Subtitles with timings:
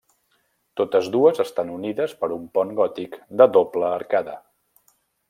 [0.79, 4.35] Totes dues estan unides per un pont gòtic de doble arcada.